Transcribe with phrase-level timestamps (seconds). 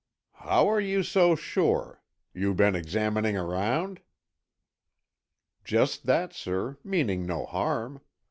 [0.37, 2.01] "How are you so sure?
[2.33, 4.01] You been examining around?"
[5.63, 8.01] "Just that, sir, meaning no harm.